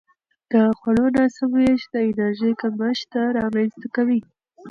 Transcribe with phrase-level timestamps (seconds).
[0.51, 4.19] د خوړو ناسم وېش د انرژي کمښت رامنځته کوي.